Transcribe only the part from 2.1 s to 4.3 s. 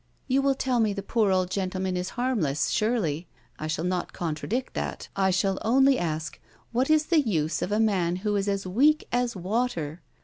harmless, surely. I shall not